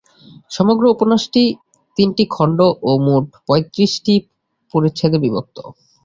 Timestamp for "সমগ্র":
0.51-0.83